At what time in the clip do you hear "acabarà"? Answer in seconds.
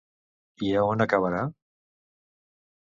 1.07-1.45